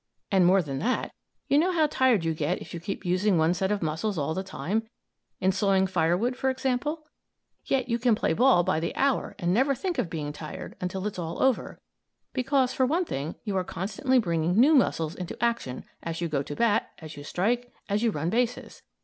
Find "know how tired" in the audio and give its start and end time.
1.59-2.25